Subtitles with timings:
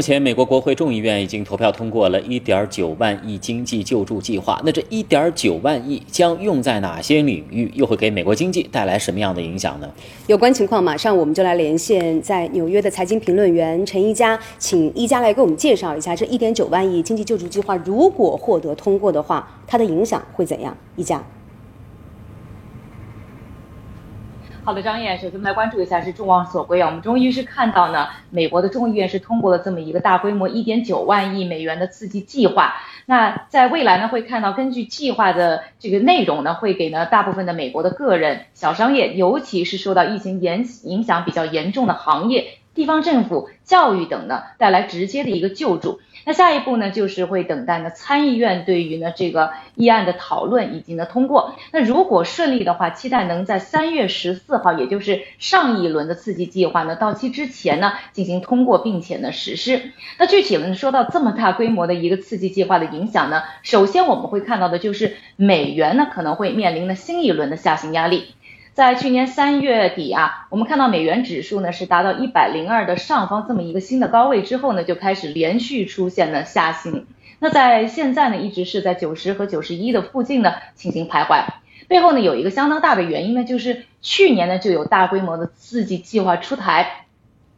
[0.00, 4.58] 目前，美国国会众议院已经投票通过了1.9万亿经济救助计划。
[4.64, 7.70] 那这1.9万亿将用在哪些领域？
[7.74, 9.86] 又会给美国经济带来什么样的影响呢？
[10.26, 20.74] 有关情况，马上我们就来连线在纽约的财经评论员陈一佳，请一佳来给我们介绍一下这1.9万亿经济救助计划如果获得通过的话，它的影响会怎样？
[20.96, 21.22] 一佳。
[24.62, 32.74] 好的，张燕，首先我们来关注一下是众望所归啊，我们终于是看到呢，美国的众议院是通过了这么一个大规模一点九万亿美元的刺激计划。
[33.06, 42.58] 那在未来呢，会看到根据计划的这个内容呢，会给呢大部分的美国的个人、小商业，尤其是受到疫情严影响比较严重的行业。
[42.80, 46.00] 地方政府、教育等呢，带来直接的一个救助。
[46.24, 51.54] 那下一步呢，就是会等待呢参议院对于呢这个议案的讨论以及呢通过。
[51.72, 59.92] 那如果顺利的话，期待能在三月十四号，也就是上一轮的刺激计划呢到期之前呢进行通过，并且呢实施。
[60.18, 68.34] 那具体呢说到这么大规模的一个刺激计划的影响呢，首先我们会看到的就是美元呢可能会面临的新一轮的下行压力。
[68.72, 77.06] 在去年三月底啊，我们看到美元指数呢是达到一百零二的上方这么一个新的高位之后呢，就开始连续出现了下行。
[77.40, 81.44] 那在现在呢，一直是在九十和九十一的附近呢进行徘徊。
[81.88, 87.06] 背后呢有一个相当大的原因呢，就是去年呢就有大规模的刺激计划出台，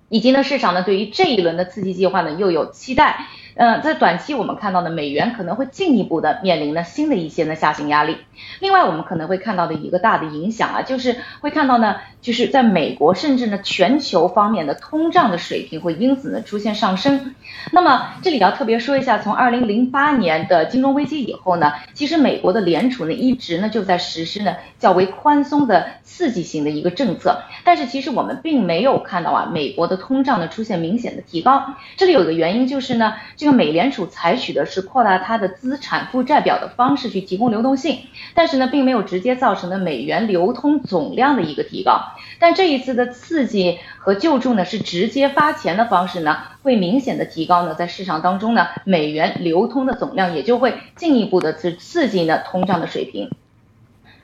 [0.09, 3.27] 以及呢市场呢对于这一轮的刺激计划呢又有期待。
[3.55, 8.17] 嗯，在短期我们看到的美元可能会进一步的面临呢新的一些呢下行压力。
[8.61, 17.34] 另外，我们可能会看到的一个大的影响啊，就是会看到呢，就是在美国甚至呢全球方面的通胀的水平会因此呢出现上升。
[17.73, 31.75] 那么这里要特别说一下，从二零零八年的金融危机以后呢，其实美国的联储呢一直呢就在实施呢较为宽松的刺激型的一个政策，但是其实我们并没有看到啊美国的通胀呢出现明显的提高。
[31.98, 33.12] 这里有一个原因就是呢。
[33.43, 37.98] 这个美联储采取的是扩大它的资产负债表的方式去提供流动性，
[38.35, 42.01] 但是呢，并没有直接造成的美元流通总量的一个提高。
[42.39, 53.29] 但这一次的刺激和救助呢，是直接发钱的方式呢，会明显的提高呢，在市场当中呢，美元流通的总量也就会进一步的刺刺激呢通胀的水平。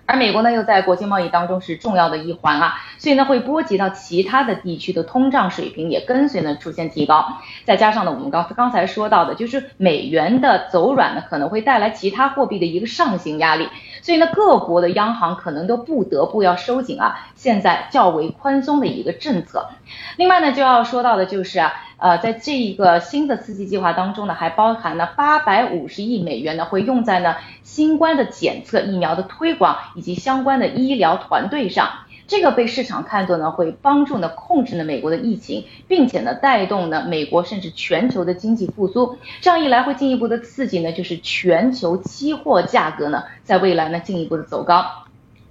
[0.08, 7.36] 而美国呢，又在国际贸易当中是重要的一环啊，所以呢，会波及到其他的地区的通胀水平也跟随呢出现提高。
[7.66, 13.68] 再加上呢，我们刚刚才说到的，就是美元的走软呢，可能会带来其他货币的一个上行压力。
[14.00, 19.68] 所以呢，各国的央行可能都不得不要收紧啊，现在较为宽松的一个政策。
[20.16, 31.90] 另外呢，就要说到的就是啊，呃，在这一个新的刺激计划当中呢，还包含了八百五十亿美元呢，会用在呢新冠的检测、疫苗的推广以及相关的医疗团队上。
[32.28, 39.16] 这个被市场看作呢，会帮助呢控制呢美国的疫情，并且呢带动呢美国甚至全球的经济复苏。
[39.40, 45.07] 这样一来，会进一步的刺激呢，就是全球期货价格呢，在未来呢进一步的走高。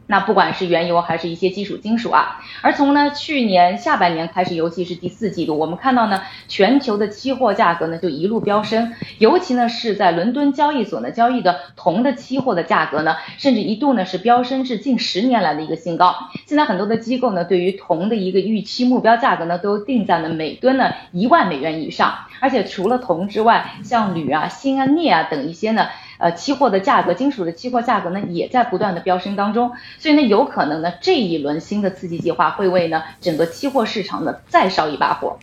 [0.08, 16.16] 那不管是原油还是一些基础金属啊，而从呢去年下半年开始，尤其是第四季度，我们看到呢全球的期货价格呢就一路飙升，尤其呢是在伦敦交易所呢交易的铜的期货的价格呢，甚至一度呢是飙升至近十年来的一个新高。
[16.46, 25.88] 现在很多的机构呢对于铜的一个预期目标价格呢都定在了每吨呢一万美元以上，而且除了铜之外，像铝啊、锌啊、镍啊等一些呢。
[26.18, 35.38] 呃，期货的价格，金属的期货价格呢，也在不断的飙升当中，所以呢，有可能呢，这一轮新的刺激计划会为呢整个期货市场呢再烧一把火。